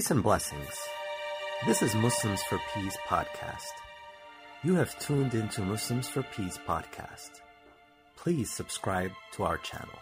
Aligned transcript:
Peace 0.00 0.10
and 0.10 0.22
blessings. 0.22 0.80
This 1.66 1.82
is 1.82 1.94
Muslims 1.94 2.42
for 2.44 2.58
Peace 2.74 2.96
podcast. 3.06 3.74
You 4.64 4.74
have 4.76 4.98
tuned 4.98 5.34
into 5.34 5.60
Muslims 5.60 6.08
for 6.08 6.22
Peace 6.22 6.58
podcast. 6.66 7.42
Please 8.16 8.50
subscribe 8.50 9.10
to 9.32 9.42
our 9.42 9.58
channel. 9.58 9.98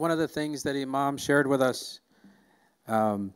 One 0.00 0.10
of 0.10 0.16
the 0.16 0.26
things 0.26 0.62
that 0.62 0.74
Imam 0.74 1.18
shared 1.18 1.46
with 1.46 1.60
us 1.60 2.00
um, 2.88 3.34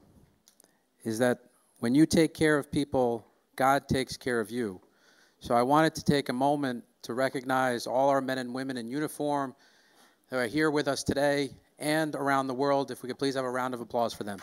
is 1.05 1.19
that 1.19 1.41
when 1.81 1.95
you 1.95 2.07
take 2.07 2.33
care 2.33 2.57
of 2.57 2.73
people, 2.73 3.27
God 3.55 3.87
takes 3.87 4.17
care 4.17 4.41
of 4.41 4.51
you. 4.51 4.81
So 5.41 5.55
I 5.55 5.61
wanted 5.61 5.95
to 5.97 6.03
take 6.03 6.31
a 6.31 6.33
moment 6.33 6.83
to 7.03 7.13
recognize 7.13 7.87
all 7.87 8.09
our 8.09 8.23
men 8.23 8.39
and 8.39 8.55
women 8.55 8.79
in 8.79 8.89
uniform 8.89 9.55
who 10.31 10.37
are 10.37 10.47
here 10.47 10.71
with 10.71 10.89
us 10.89 11.03
today 11.03 11.51
and 11.79 12.15
around 12.15 12.47
the 12.47 12.55
world. 12.55 12.91
If 12.91 13.03
we 13.03 13.09
could 13.09 13.19
please 13.19 13.35
have 13.35 13.45
a 13.45 13.51
round 13.51 13.75
of 13.75 13.83
applause 13.83 14.15
for 14.15 14.25
them. 14.25 14.39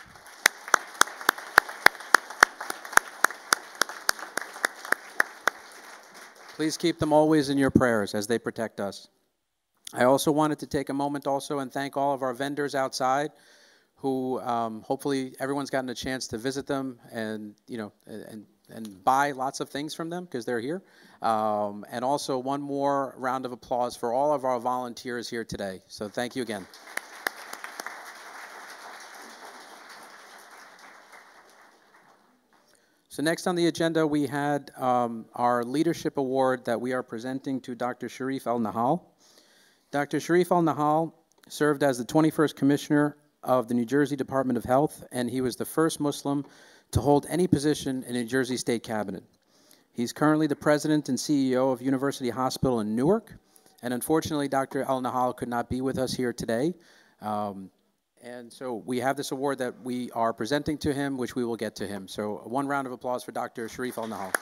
Please 6.54 6.76
keep 6.76 7.00
them 7.00 7.12
always 7.12 7.48
in 7.48 7.58
your 7.58 7.72
prayers 7.72 8.14
as 8.14 8.28
they 8.28 8.38
protect 8.38 8.78
us. 8.78 9.08
I 9.94 10.04
also 10.04 10.32
wanted 10.32 10.58
to 10.60 10.66
take 10.66 10.88
a 10.88 10.94
moment 10.94 11.26
also 11.26 11.58
and 11.58 11.70
thank 11.70 11.96
all 11.96 12.14
of 12.14 12.22
our 12.22 12.32
vendors 12.32 12.74
outside 12.74 13.30
who 13.96 14.40
um, 14.40 14.82
hopefully 14.82 15.32
everyone's 15.38 15.70
gotten 15.70 15.88
a 15.90 15.94
chance 15.94 16.26
to 16.26 16.36
visit 16.36 16.66
them 16.66 16.98
and, 17.12 17.54
you 17.68 17.78
know, 17.78 17.92
and, 18.06 18.44
and 18.68 19.04
buy 19.04 19.30
lots 19.30 19.60
of 19.60 19.68
things 19.68 19.94
from 19.94 20.10
them 20.10 20.24
because 20.24 20.44
they're 20.44 20.60
here. 20.60 20.82
Um, 21.22 21.84
and 21.88 22.04
also 22.04 22.36
one 22.36 22.60
more 22.60 23.14
round 23.16 23.46
of 23.46 23.52
applause 23.52 23.94
for 23.94 24.12
all 24.12 24.34
of 24.34 24.44
our 24.44 24.58
volunteers 24.58 25.30
here 25.30 25.44
today. 25.44 25.82
So 25.86 26.08
thank 26.08 26.34
you 26.34 26.42
again. 26.42 26.66
So 33.08 33.22
next 33.22 33.46
on 33.46 33.54
the 33.54 33.66
agenda, 33.66 34.04
we 34.06 34.26
had 34.26 34.70
um, 34.78 35.26
our 35.34 35.62
leadership 35.62 36.16
award 36.16 36.64
that 36.64 36.80
we 36.80 36.92
are 36.92 37.02
presenting 37.02 37.60
to 37.60 37.74
Dr. 37.74 38.08
Shereef 38.08 38.44
Elnahal. 38.44 39.11
Dr. 39.92 40.20
Shereef 40.20 40.48
Elnahal 40.48 41.12
served 41.50 41.82
as 41.82 41.98
the 41.98 42.04
21st 42.06 42.56
Commissioner 42.56 43.14
of 43.42 43.68
the 43.68 43.74
New 43.74 43.84
Jersey 43.84 44.16
Department 44.16 44.56
of 44.56 44.64
Health, 44.64 45.04
and 45.12 45.28
he 45.28 45.42
was 45.42 45.54
the 45.54 45.66
first 45.66 46.00
Muslim 46.00 46.46
to 46.92 47.00
hold 47.02 47.26
any 47.28 47.46
position 47.46 48.02
in 48.04 48.14
New 48.14 48.24
Jersey 48.24 48.56
State 48.56 48.82
Cabinet. 48.82 49.22
He's 49.92 50.10
currently 50.10 50.46
the 50.46 50.56
President 50.56 51.10
and 51.10 51.18
CEO 51.18 51.74
of 51.74 51.82
University 51.82 52.30
Hospital 52.30 52.80
in 52.80 52.96
Newark, 52.96 53.34
and 53.82 53.92
unfortunately, 53.92 54.48
Dr. 54.48 54.82
Elnahal 54.86 55.36
could 55.36 55.48
not 55.48 55.68
be 55.68 55.82
with 55.82 55.98
us 55.98 56.14
here 56.14 56.32
today. 56.32 56.72
Um, 57.20 57.70
and 58.22 58.50
so 58.50 58.82
we 58.86 58.98
have 59.00 59.18
this 59.18 59.30
award 59.30 59.58
that 59.58 59.78
we 59.82 60.10
are 60.12 60.32
presenting 60.32 60.78
to 60.78 60.94
him, 60.94 61.18
which 61.18 61.36
we 61.36 61.44
will 61.44 61.56
get 61.56 61.76
to 61.76 61.86
him. 61.86 62.08
So 62.08 62.40
one 62.44 62.66
round 62.66 62.86
of 62.86 62.94
applause 62.94 63.24
for 63.24 63.32
Dr. 63.32 63.68
Shereef 63.68 63.96
Elnahal. 63.96 64.32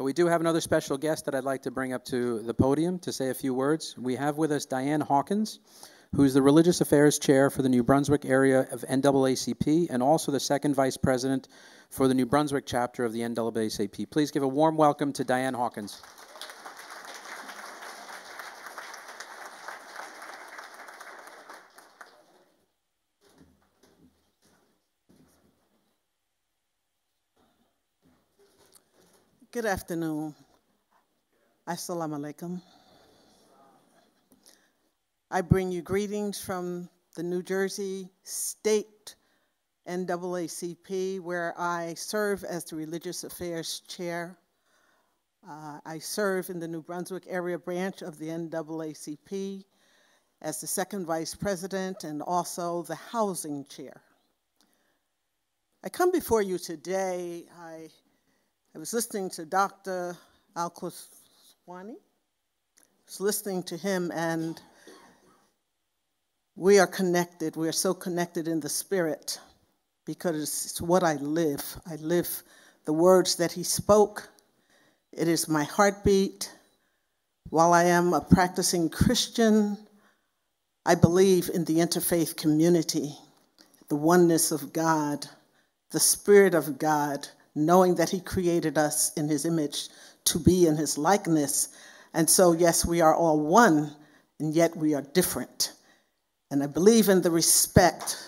But 0.00 0.04
we 0.04 0.14
do 0.14 0.28
have 0.28 0.40
another 0.40 0.62
special 0.62 0.96
guest 0.96 1.26
that 1.26 1.34
I'd 1.34 1.44
like 1.44 1.60
to 1.64 1.70
bring 1.70 1.92
up 1.92 2.06
to 2.06 2.38
the 2.38 2.54
podium 2.54 2.98
to 3.00 3.12
say 3.12 3.28
a 3.28 3.34
few 3.34 3.52
words. 3.52 3.98
We 3.98 4.16
have 4.16 4.38
with 4.38 4.50
us 4.50 4.64
Diane 4.64 5.02
Hawkins, 5.02 5.60
who's 6.16 6.32
the 6.32 6.40
Religious 6.40 6.80
Affairs 6.80 7.18
Chair 7.18 7.50
for 7.50 7.60
the 7.60 7.68
New 7.68 7.82
Brunswick 7.82 8.24
area 8.24 8.66
of 8.72 8.82
NAACP 8.88 9.88
and 9.90 10.02
also 10.02 10.32
the 10.32 10.40
second 10.40 10.74
Vice 10.74 10.96
President 10.96 11.48
for 11.90 12.08
the 12.08 12.14
New 12.14 12.24
Brunswick 12.24 12.64
chapter 12.64 13.04
of 13.04 13.12
the 13.12 13.20
NAACP. 13.20 14.10
Please 14.10 14.30
give 14.30 14.42
a 14.42 14.48
warm 14.48 14.78
welcome 14.78 15.12
to 15.12 15.22
Diane 15.22 15.52
Hawkins. 15.52 16.00
Good 29.52 29.66
afternoon. 29.66 30.32
Assalamu 31.66 32.20
alaikum. 32.20 32.62
I 35.28 35.40
bring 35.40 35.72
you 35.72 35.82
greetings 35.82 36.40
from 36.40 36.88
the 37.16 37.24
New 37.24 37.42
Jersey 37.42 38.10
State 38.22 39.16
NAACP, 39.88 41.18
where 41.18 41.52
I 41.58 41.94
serve 41.94 42.44
as 42.44 42.64
the 42.66 42.76
Religious 42.76 43.24
Affairs 43.24 43.82
Chair. 43.88 44.38
Uh, 45.44 45.80
I 45.84 45.98
serve 45.98 46.48
in 46.48 46.60
the 46.60 46.68
New 46.68 46.82
Brunswick 46.82 47.24
area 47.26 47.58
branch 47.58 48.02
of 48.02 48.20
the 48.20 48.28
NAACP 48.28 49.64
as 50.42 50.60
the 50.60 50.68
second 50.68 51.06
Vice 51.06 51.34
President 51.34 52.04
and 52.04 52.22
also 52.22 52.84
the 52.84 52.94
Housing 52.94 53.64
Chair. 53.64 54.00
I 55.82 55.88
come 55.88 56.12
before 56.12 56.40
you 56.40 56.56
today. 56.56 57.46
I 57.58 57.88
I 58.72 58.78
was 58.78 58.94
listening 58.94 59.30
to 59.30 59.44
Dr. 59.44 60.16
Al 60.54 60.70
Quswani. 60.70 61.96
I 61.96 63.04
was 63.04 63.20
listening 63.20 63.64
to 63.64 63.76
him, 63.76 64.12
and 64.14 64.62
we 66.54 66.78
are 66.78 66.86
connected. 66.86 67.56
We 67.56 67.66
are 67.66 67.72
so 67.72 67.92
connected 67.92 68.46
in 68.46 68.60
the 68.60 68.68
spirit 68.68 69.40
because 70.06 70.36
it's 70.36 70.80
what 70.80 71.02
I 71.02 71.14
live. 71.14 71.64
I 71.84 71.96
live 71.96 72.44
the 72.84 72.92
words 72.92 73.34
that 73.36 73.50
he 73.50 73.64
spoke. 73.64 74.28
It 75.12 75.26
is 75.26 75.48
my 75.48 75.64
heartbeat. 75.64 76.52
While 77.48 77.72
I 77.72 77.84
am 77.84 78.14
a 78.14 78.20
practicing 78.20 78.88
Christian, 78.88 79.78
I 80.86 80.94
believe 80.94 81.50
in 81.52 81.64
the 81.64 81.78
interfaith 81.78 82.36
community, 82.36 83.16
the 83.88 83.96
oneness 83.96 84.52
of 84.52 84.72
God, 84.72 85.26
the 85.90 85.98
Spirit 85.98 86.54
of 86.54 86.78
God 86.78 87.26
knowing 87.54 87.94
that 87.96 88.10
He 88.10 88.20
created 88.20 88.78
us 88.78 89.12
in 89.14 89.28
His 89.28 89.44
image 89.44 89.88
to 90.24 90.38
be 90.38 90.66
in 90.66 90.76
His 90.76 90.96
likeness. 90.96 91.68
And 92.14 92.28
so, 92.28 92.52
yes, 92.52 92.84
we 92.84 93.00
are 93.00 93.14
all 93.14 93.40
one, 93.40 93.94
and 94.38 94.54
yet 94.54 94.76
we 94.76 94.94
are 94.94 95.02
different. 95.02 95.72
And 96.50 96.62
I 96.62 96.66
believe 96.66 97.08
in 97.08 97.22
the 97.22 97.30
respect. 97.30 98.26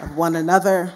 Of 0.00 0.16
one 0.16 0.36
another, 0.36 0.92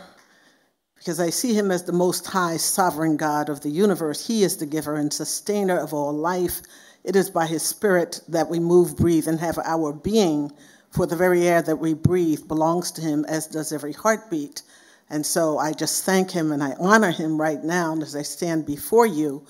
because 0.97 1.21
I 1.21 1.31
see 1.31 1.55
him 1.55 1.71
as 1.71 1.85
the 1.85 1.93
most 1.93 2.27
high 2.27 2.59
sovereign 2.59 3.17
God 3.17 3.49
of 3.49 3.63
the 3.63 3.71
universe. 3.71 4.27
He 4.27 4.43
is 4.43 4.57
the 4.59 4.67
giver 4.67 4.97
and 4.97 5.11
sustainer 5.13 5.79
of 5.79 5.95
all 5.95 6.13
life. 6.13 6.61
It 7.05 7.17
is 7.17 7.31
by 7.31 7.47
his 7.47 7.63
spirit 7.63 8.21
that 8.29 8.51
we 8.51 8.59
move, 8.59 8.97
breathe, 8.97 9.27
and 9.27 9.41
have 9.41 9.59
our 9.65 9.93
being 9.93 10.53
for 10.91 11.06
the 11.06 11.16
very 11.16 11.47
air 11.47 11.62
that 11.62 11.76
we 11.76 11.94
breathe 11.94 12.49
belongs 12.49 12.91
to 12.93 13.00
him, 13.00 13.25
as 13.28 13.47
does 13.47 13.72
every 13.72 13.93
heartbeat. 13.93 14.62
And 15.10 15.25
so 15.25 15.59
I 15.59 15.72
just 15.72 16.04
thank 16.04 16.31
him 16.31 16.53
and 16.53 16.62
I 16.62 16.75
honor 16.78 17.10
him 17.10 17.41
right 17.41 17.62
now 17.62 17.97
as 18.00 18.15
I 18.15 18.22
stand 18.22 18.66
before 18.66 19.06
you. 19.06 19.47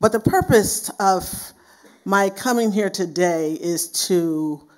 But 0.00 0.12
the 0.12 0.20
purpose 0.20 0.90
of 1.00 1.52
my 2.04 2.28
coming 2.28 2.70
here 2.70 2.90
today 2.90 3.52
is 3.54 3.88
to 4.08 4.68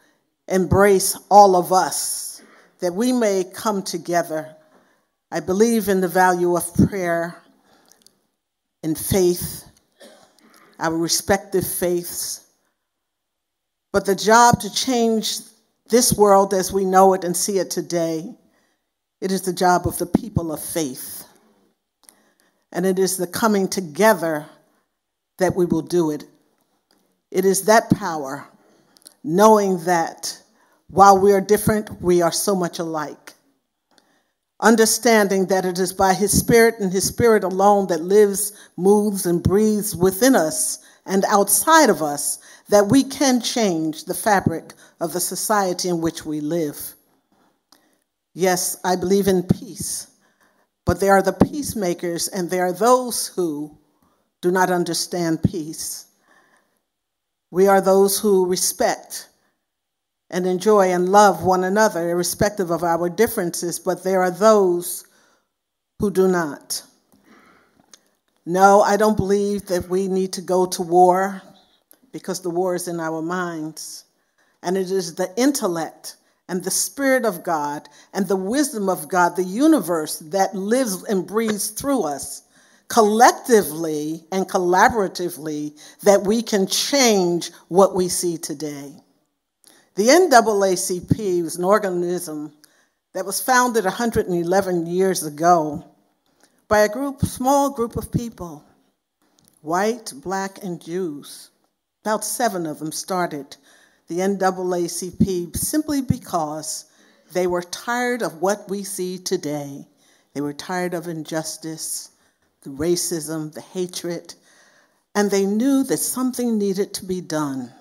embrace 0.48 1.19
all 1.28 1.56
of 1.56 1.72
us, 1.72 2.42
that 2.78 2.94
we 2.94 3.12
may 3.12 3.44
come 3.44 3.82
together. 3.82 4.54
I 5.32 5.41
believe 5.41 5.88
in 5.88 6.00
the 6.00 6.08
value 6.08 6.56
of 6.56 6.72
prayer 6.89 7.42
and 8.84 8.97
faith, 8.97 9.65
our 10.78 10.97
respective 10.97 11.66
faiths. 11.66 12.47
But 13.92 14.06
the 14.06 14.15
job 14.15 14.60
to 14.60 14.72
change 14.72 15.39
this 15.88 16.12
world 16.12 16.54
as 16.54 16.72
we 16.72 16.84
know 16.84 17.15
it 17.15 17.24
and 17.24 17.36
see 17.36 17.59
it 17.59 17.71
today, 17.71 18.34
it 19.21 19.33
is 19.33 19.42
the 19.42 19.53
job 19.53 19.86
of 19.86 19.98
the 19.98 20.06
people 20.06 20.53
of 20.53 20.62
faith. 20.62 21.24
And 22.72 22.84
it 22.84 22.98
is 22.98 23.16
the 23.16 23.27
coming 23.27 23.68
together 23.68 24.47
that 25.38 25.54
we 25.54 25.65
will 25.66 25.83
do 25.83 26.10
it. 26.10 26.24
It 27.30 27.44
is 27.44 27.62
that 27.62 27.91
power, 27.91 28.47
knowing 29.22 29.84
that 29.84 30.42
while 30.88 31.18
we 31.18 31.33
are 31.33 31.41
different, 31.41 32.00
we 32.00 32.22
are 32.22 32.32
so 32.32 32.54
much 32.54 32.78
alike. 32.78 33.34
Understanding 34.60 35.47
that 35.47 35.65
it 35.65 35.78
is 35.78 35.92
by 35.92 36.15
His 36.15 36.36
Spirit 36.36 36.77
and 36.80 36.92
His 36.92 37.04
Spirit 37.04 37.44
alone 37.44 37.89
that 37.89 38.03
lives, 38.03 38.53
moves, 38.77 39.27
and 39.27 39.42
breathes 39.42 39.94
within 39.94 40.34
us 40.34 40.78
and 41.06 41.24
outside 41.26 41.91
of 41.91 42.03
us 42.03 42.38
that 42.68 42.88
we 42.88 43.04
can 43.04 43.41
change 43.41 44.04
the 44.04 44.14
fabric 44.14 44.74
of 45.00 45.12
the 45.12 45.20
society 45.20 45.88
in 45.88 46.00
which 46.00 46.26
we 46.26 46.41
live. 46.41 46.94
Yes, 48.34 48.76
I 48.84 48.97
believe 48.97 49.28
in 49.28 49.42
peace, 49.44 50.08
but 50.84 51.00
there 51.00 51.16
are 51.16 51.22
the 51.22 51.32
peacemakers, 51.32 52.28
and 52.28 52.50
there 52.50 52.66
are 52.66 52.72
those 52.72 53.28
who 53.28 53.78
do 54.42 54.50
not 54.50 54.70
understand 54.70 55.42
peace. 55.42 56.06
We 57.50 57.66
are 57.68 57.80
those 57.80 58.18
who 58.18 58.47
respect 58.47 59.28
and 60.28 60.47
enjoy 60.47 60.92
and 60.92 61.08
love 61.08 61.44
one 61.44 61.64
another, 61.64 62.10
irrespective 62.10 62.70
of 62.70 62.82
our 62.82 63.08
differences, 63.08 63.78
but 63.78 64.03
there 64.03 64.22
are 64.22 64.30
those 64.30 65.04
who 65.98 66.10
do 66.10 66.28
not. 66.28 66.82
No, 68.48 68.81
I 68.81 68.97
don't 68.97 69.16
believe 69.16 69.66
that 69.66 69.89
we 69.89 70.07
need 70.07 70.33
to 70.34 70.41
go 70.41 70.66
to 70.66 70.83
war 70.83 71.43
because 72.13 72.41
the 72.41 72.51
war 72.51 72.77
is 72.77 72.87
in 72.87 73.01
our 73.01 73.21
minds. 73.21 74.04
And 74.63 74.77
it 74.77 74.93
is 74.93 75.16
the 75.16 75.34
intellect 75.37 76.16
and 76.48 76.63
the 76.63 76.71
Spirit 76.71 77.25
of 77.25 77.43
God 77.43 77.89
and 78.15 78.28
the 78.28 78.37
wisdom 78.37 78.89
of 78.89 79.09
God, 79.09 79.34
the 79.34 79.43
universe 79.43 80.21
that 80.21 80.54
lives 80.54 81.03
and 81.04 81.27
breathes 81.27 81.71
through 81.71 82.04
us 82.04 82.43
collectively 82.87 84.25
and 84.31 84.49
collaboratively 84.49 85.77
that 86.04 86.22
we 86.22 86.41
can 86.41 86.69
change 86.69 87.51
what 87.66 87.97
we 87.97 88.09
see 88.09 88.39
today. 88.39 88.92
The 89.97 90.07
NAACP 90.07 91.42
was 91.42 91.57
an 91.57 91.65
organism 91.65 92.53
that 93.13 93.27
was 93.27 93.41
founded 93.41 93.84
111 93.84 94.87
years 94.87 95.25
ago 95.25 95.84
by 96.68 96.80
a 96.80 96.89
group, 96.89 97.21
small 97.22 97.71
group 97.71 97.97
of 97.97 98.10
people, 98.10 98.65
white, 99.63 100.13
black, 100.16 100.63
and 100.65 100.83
Jews. 100.83 101.51
About 102.04 102.24
seven 102.24 102.66
of 102.66 102.78
them 102.78 102.92
started 102.92 103.57
the 104.09 104.18
NAACP 104.18 105.57
simply 105.57 106.01
because 106.01 106.86
they 107.33 107.47
were 107.47 107.63
tired 107.63 108.22
of 108.22 108.41
what 108.41 108.68
we 108.68 108.84
see 108.84 109.18
today. 109.18 109.86
They 110.33 110.41
were 110.41 110.53
tired 110.53 110.95
of 110.95 111.09
injustice, 111.09 112.10
the 112.63 112.71
racism, 112.71 113.53
the 113.53 113.60
hatred, 113.60 114.34
and 115.15 115.30
they 115.30 115.47
knew 115.47 115.83
that 115.84 115.97
something 115.97 116.59
needed 116.59 116.95
to 116.95 117.04
be 117.04 117.21
done. 117.21 117.72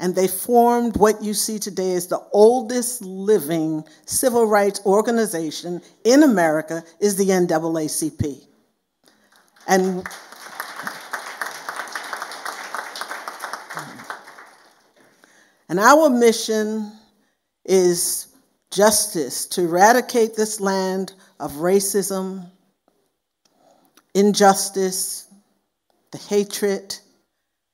And 0.00 0.14
they 0.14 0.26
formed 0.26 0.96
what 0.96 1.22
you 1.22 1.34
see 1.34 1.58
today 1.58 1.92
as 1.92 2.08
the 2.08 2.20
oldest 2.32 3.02
living 3.02 3.84
civil 4.06 4.46
rights 4.46 4.80
organization 4.84 5.82
in 6.04 6.24
America 6.24 6.82
is 7.00 7.16
the 7.16 7.28
NAACP. 7.28 8.46
And 9.68 10.04
And 15.70 15.78
our 15.78 16.10
mission 16.10 16.90
is 17.64 18.26
justice 18.72 19.46
to 19.46 19.62
eradicate 19.62 20.34
this 20.34 20.58
land 20.60 21.12
of 21.38 21.52
racism, 21.52 22.50
injustice, 24.12 25.28
the 26.10 26.18
hatred. 26.18 26.96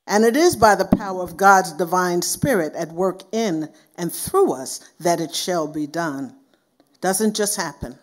And 0.07 0.25
it 0.25 0.37
is 0.37 0.55
by 0.55 0.75
the 0.75 0.85
power 0.85 1.23
of 1.23 1.37
God's 1.37 1.73
divine 1.73 2.23
spirit 2.23 2.75
at 2.75 2.93
work 2.93 3.23
in 3.33 3.69
and 3.97 4.13
through 4.13 4.53
us 4.53 4.81
that 5.01 5.21
it 5.21 5.35
shall 5.35 5.67
be 5.67 5.87
done. 5.87 6.35
It 6.95 7.01
doesn't 7.01 7.35
just 7.35 7.57
happen. 7.57 7.99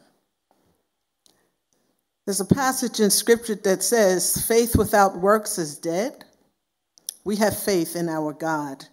There's 2.26 2.42
a 2.42 2.46
passage 2.46 3.00
in 3.00 3.10
scripture 3.10 3.56
that 3.56 3.84
says, 3.84 4.46
faith 4.48 4.76
without 4.76 5.18
works 5.18 5.58
is 5.58 5.78
dead. 5.78 6.24
We 7.26 7.36
have 7.38 7.58
faith 7.58 7.96
in 7.96 8.10
our 8.10 8.34
God. 8.34 8.86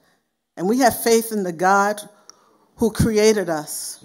And 0.57 0.69
we 0.69 0.79
have 0.79 1.03
faith 1.03 1.33
in 1.33 1.43
the 1.43 1.53
God 1.53 2.01
who 2.77 2.91
created 2.91 3.49
us 3.49 4.05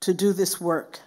to 0.00 0.14
do 0.14 0.32
this 0.32 0.60
work. 0.60 0.98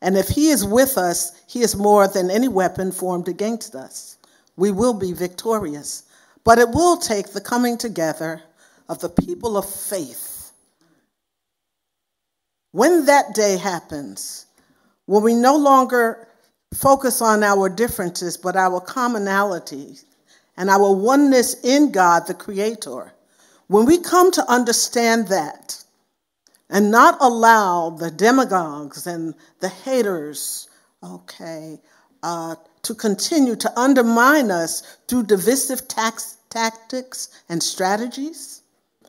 And 0.00 0.16
if 0.16 0.28
He 0.28 0.48
is 0.48 0.64
with 0.64 0.98
us, 0.98 1.32
He 1.46 1.60
is 1.60 1.76
more 1.76 2.08
than 2.08 2.30
any 2.30 2.48
weapon 2.48 2.92
formed 2.92 3.28
against 3.28 3.74
us. 3.74 4.18
We 4.56 4.70
will 4.70 4.94
be 4.94 5.12
victorious. 5.12 6.04
But 6.44 6.58
it 6.58 6.70
will 6.70 6.98
take 6.98 7.32
the 7.32 7.40
coming 7.40 7.78
together 7.78 8.42
of 8.88 9.00
the 9.00 9.08
people 9.08 9.56
of 9.56 9.68
faith. 9.68 10.52
When 12.72 13.06
that 13.06 13.34
day 13.34 13.56
happens, 13.56 14.46
when 15.06 15.22
we 15.22 15.34
no 15.34 15.56
longer 15.56 16.28
focus 16.74 17.22
on 17.22 17.42
our 17.42 17.68
differences, 17.68 18.36
but 18.36 18.56
our 18.56 18.80
commonality 18.80 19.96
and 20.56 20.68
our 20.68 20.92
oneness 20.92 21.54
in 21.62 21.92
God, 21.92 22.26
the 22.26 22.34
Creator, 22.34 23.12
when 23.68 23.86
we 23.86 23.98
come 23.98 24.30
to 24.32 24.50
understand 24.50 25.28
that 25.28 25.82
and 26.68 26.90
not 26.90 27.16
allow 27.20 27.90
the 27.90 28.10
demagogues 28.10 29.06
and 29.06 29.34
the 29.60 29.68
haters, 29.68 30.68
okay, 31.02 31.78
uh, 32.22 32.56
to 32.84 32.94
continue 32.94 33.56
to 33.56 33.78
undermine 33.78 34.50
us 34.50 34.98
through 35.08 35.24
divisive 35.24 35.88
tax, 35.88 36.38
tactics 36.50 37.28
and 37.48 37.62
strategies 37.62 38.62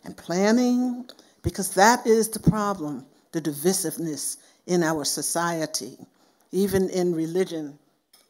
and 0.03 0.17
planning, 0.17 1.07
because 1.43 1.73
that 1.75 2.05
is 2.05 2.29
the 2.29 2.39
problem 2.39 3.05
the 3.31 3.41
divisiveness 3.41 4.37
in 4.65 4.81
our 4.81 5.03
society, 5.03 5.97
even 6.51 6.89
in 6.89 7.13
religion, 7.13 7.77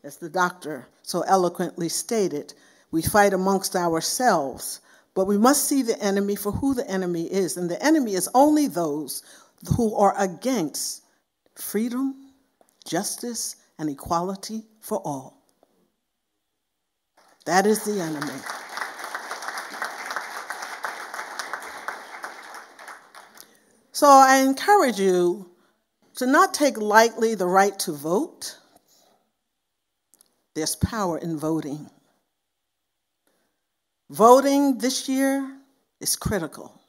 as 0.03 0.17
the 0.17 0.29
doctor 0.29 0.87
so 1.03 1.21
eloquently 1.21 1.87
stated. 1.87 2.53
We 2.91 3.03
fight 3.03 3.33
amongst 3.33 3.75
ourselves 3.75 4.81
but 5.15 5.27
we 5.27 5.37
must 5.37 5.65
see 5.67 5.81
the 5.81 5.99
enemy 6.03 6.35
for 6.35 6.51
who 6.51 6.75
the 6.75 6.87
enemy 6.87 7.23
is. 7.23 7.57
And 7.57 7.71
the 7.71 7.83
enemy 7.83 8.13
is 8.13 8.29
only 8.35 8.67
those 8.67 9.23
who 9.75 9.95
are 9.95 10.13
against 10.17 11.03
freedom, 11.55 12.33
justice, 12.85 13.55
and 13.79 13.89
equality 13.89 14.63
for 14.85 14.99
all. 15.03 15.41
That 17.47 17.65
is 17.65 17.83
the 17.85 17.99
enemy. 17.99 18.39
So 23.91 24.07
I 24.07 24.43
encourage 24.45 24.99
you 24.99 25.49
to 26.17 26.27
not 26.27 26.53
take 26.53 26.77
lightly 26.77 27.33
the 27.33 27.47
right 27.47 27.77
to 27.79 27.93
vote. 27.93 28.59
There's 30.53 30.75
power 30.75 31.17
in 31.17 31.39
voting. 31.39 31.89
Voting 34.11 34.77
this 34.77 35.09
year 35.09 35.51
is 35.99 36.15
critical. 36.15 36.79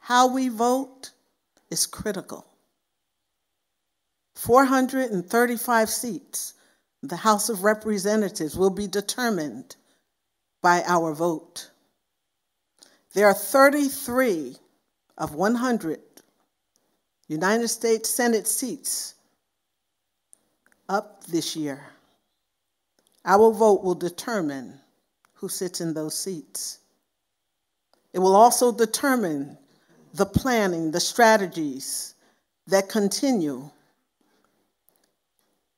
How 0.00 0.26
we 0.34 0.48
vote 0.48 1.12
is 1.70 1.86
critical. 1.86 2.44
435 4.34 5.88
seats, 5.88 6.54
the 7.08 7.16
House 7.16 7.48
of 7.48 7.64
Representatives, 7.64 8.56
will 8.56 8.70
be 8.70 8.86
determined 8.86 9.76
by 10.62 10.82
our 10.86 11.12
vote. 11.12 11.70
There 13.14 13.26
are 13.26 13.34
33 13.34 14.56
of 15.18 15.34
100 15.34 16.00
United 17.28 17.68
States 17.68 18.10
Senate 18.10 18.46
seats 18.46 19.14
up 20.88 21.24
this 21.24 21.56
year. 21.56 21.80
Our 23.24 23.52
vote 23.52 23.82
will 23.82 23.94
determine 23.94 24.80
who 25.34 25.48
sits 25.48 25.80
in 25.80 25.94
those 25.94 26.18
seats. 26.18 26.78
It 28.12 28.20
will 28.20 28.36
also 28.36 28.72
determine 28.72 29.58
the 30.14 30.26
planning, 30.26 30.90
the 30.90 31.00
strategies 31.00 32.14
that 32.68 32.88
continue, 32.88 33.70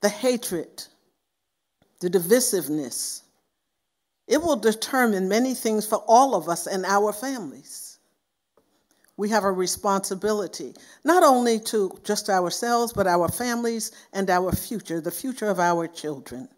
the 0.00 0.08
hatred, 0.08 0.84
the 2.00 2.10
divisiveness. 2.10 3.22
It 4.26 4.42
will 4.42 4.56
determine 4.56 5.28
many 5.28 5.54
things 5.54 5.86
for 5.86 6.04
all 6.06 6.34
of 6.34 6.48
us 6.48 6.66
and 6.66 6.84
our 6.84 7.12
families. 7.12 7.98
We 9.16 9.30
have 9.30 9.44
a 9.44 9.50
responsibility, 9.50 10.74
not 11.02 11.22
only 11.24 11.58
to 11.60 11.98
just 12.04 12.30
ourselves, 12.30 12.92
but 12.92 13.06
our 13.06 13.28
families 13.28 13.90
and 14.12 14.30
our 14.30 14.52
future, 14.52 15.00
the 15.00 15.10
future 15.10 15.48
of 15.48 15.58
our 15.58 15.88
children. 15.88 16.48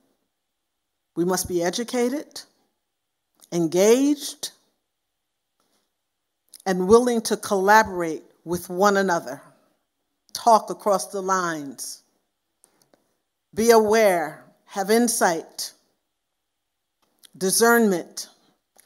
We 1.17 1.25
must 1.25 1.49
be 1.49 1.63
educated 1.63 2.43
engaged, 3.53 4.53
and 6.67 6.89
willing 6.89 7.21
to 7.23 7.37
collaborate 7.37 8.23
with 8.45 8.69
one 8.69 8.97
another, 8.97 9.43
talk 10.33 10.71
across 10.71 11.09
the 11.09 11.21
lines, 11.21 12.03
be 13.55 13.71
aware, 13.71 14.45
have 14.71 14.89
insight, 14.89 15.73
discernment, 17.37 18.29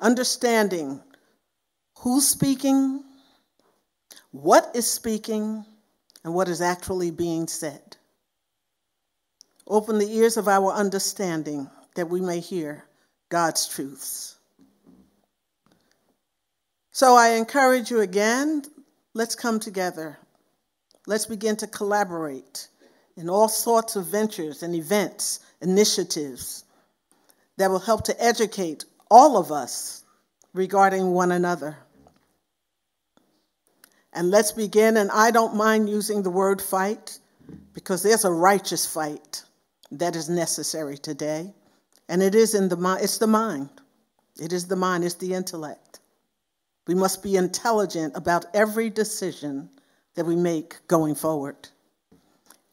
understanding 0.01 0.99
who's 1.99 2.27
speaking, 2.27 3.05
what 4.31 4.71
is 4.75 4.91
speaking, 4.91 5.63
and 6.25 6.33
what 6.33 6.49
is 6.49 6.63
actually 6.63 7.11
being 7.11 7.47
said. 7.47 7.99
Open 9.67 9.99
the 9.99 10.11
ears 10.11 10.39
of 10.39 10.49
our 10.49 10.73
understanding 10.73 11.69
that 11.97 12.09
we 12.09 12.23
may 12.23 12.41
hear 12.41 12.87
God's 13.29 13.69
truths. 13.69 14.39
So 16.93 17.15
I 17.15 17.33
encourage 17.33 17.91
you 17.91 18.01
again, 18.01 18.63
let's 19.13 19.35
come 19.35 19.61
together. 19.61 20.19
Let's 21.07 21.27
begin 21.27 21.57
to 21.57 21.67
collaborate 21.67 22.69
in 23.17 23.29
all 23.29 23.49
sorts 23.49 23.97
of 23.97 24.07
ventures 24.07 24.63
and 24.63 24.75
events, 24.75 25.41
initiatives 25.65 26.65
that 27.57 27.71
will 27.71 27.81
help 27.81 28.05
to 28.05 28.23
educate 28.23 28.85
all 29.11 29.37
of 29.37 29.51
us 29.51 30.05
regarding 30.53 31.11
one 31.13 31.33
another. 31.33 31.77
And 34.13 34.31
let's 34.31 34.53
begin, 34.53 34.97
and 34.97 35.11
I 35.11 35.33
don't 35.33 35.57
mind 35.57 35.89
using 35.89 36.23
the 36.23 36.31
word 36.31 36.63
fight 36.63 37.19
because 37.73 38.03
there's 38.03 38.25
a 38.25 38.31
righteous 38.31 38.87
fight 38.87 39.43
that 39.91 40.15
is 40.15 40.29
necessary 40.29 40.97
today. 40.97 41.53
And 42.09 42.23
it 42.23 42.35
is 42.35 42.55
in 42.55 42.69
the 42.69 42.77
mind, 42.77 43.03
it's 43.03 43.19
the 43.19 43.27
mind. 43.27 43.71
It 44.41 44.53
is 44.53 44.67
the 44.69 44.77
mind, 44.77 45.05
it's 45.05 45.15
the 45.15 45.35
intellect. 45.35 46.01
We 46.87 46.95
must 46.95 47.23
be 47.23 47.37
intelligent 47.37 48.13
about 48.17 48.45
every 48.55 48.91
decision 48.91 49.71
that 50.15 50.27
we 50.27 50.37
make 50.37 50.87
going 50.87 51.15
forward. 51.15 51.57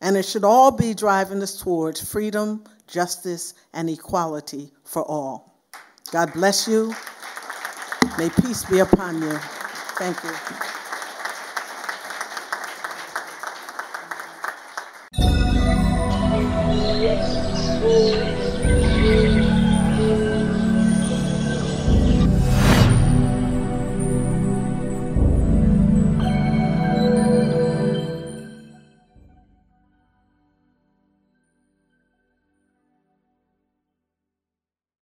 And 0.02 0.18
it 0.18 0.26
should 0.26 0.44
all 0.44 0.72
be 0.72 0.94
driving 0.94 1.42
us 1.42 1.62
towards 1.62 2.02
freedom, 2.02 2.64
justice, 2.92 3.54
and 3.74 3.90
equality 3.90 4.72
for 4.84 5.04
all. 5.04 5.58
God 6.12 6.34
bless 6.34 6.68
you. 6.68 6.94
May 8.18 8.30
peace 8.30 8.66
be 8.66 8.80
upon 8.80 9.22
you. 9.22 9.38
Thank 9.98 10.24
you. 10.24 10.32